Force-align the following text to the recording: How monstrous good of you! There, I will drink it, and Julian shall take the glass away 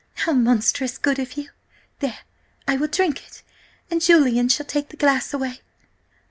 How 0.15 0.33
monstrous 0.33 0.97
good 0.97 1.19
of 1.19 1.37
you! 1.37 1.49
There, 1.99 2.17
I 2.67 2.75
will 2.75 2.87
drink 2.87 3.23
it, 3.27 3.43
and 3.91 4.01
Julian 4.01 4.49
shall 4.49 4.65
take 4.65 4.89
the 4.89 4.97
glass 4.97 5.31
away 5.31 5.61